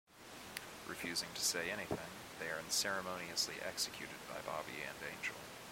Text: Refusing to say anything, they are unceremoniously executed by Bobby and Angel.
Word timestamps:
Refusing 0.87 1.27
to 1.35 1.41
say 1.45 1.69
anything, 1.69 1.99
they 2.39 2.47
are 2.47 2.57
unceremoniously 2.57 3.53
executed 3.63 4.15
by 4.27 4.41
Bobby 4.51 4.81
and 4.81 4.97
Angel. 5.15 5.35